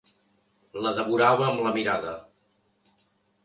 La 0.85 0.93
devorava 1.01 1.47
amb 1.49 1.63
la 1.67 1.77
mirada. 1.77 2.17